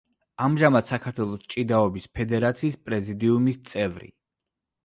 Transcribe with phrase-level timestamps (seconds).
[0.43, 4.11] ამჟამად საქართველოს ჭიდაობის ფედერაციის პრეზიდიუმის წევრი.